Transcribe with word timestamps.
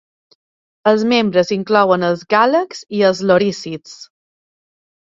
Els 0.91 1.03
membres 1.11 1.53
inclouen 1.57 2.07
els 2.09 2.25
gàlags 2.35 2.83
i 3.03 3.07
els 3.13 3.25
lorísids. 3.33 3.97